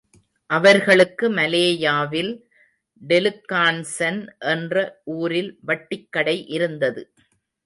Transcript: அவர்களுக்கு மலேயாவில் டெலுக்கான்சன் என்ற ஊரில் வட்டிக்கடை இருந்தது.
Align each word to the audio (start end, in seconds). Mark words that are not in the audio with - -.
அவர்களுக்கு 0.49 1.25
மலேயாவில் 1.29 2.31
டெலுக்கான்சன் 3.01 4.19
என்ற 4.53 4.75
ஊரில் 5.17 5.53
வட்டிக்கடை 5.67 6.37
இருந்தது. 6.49 7.03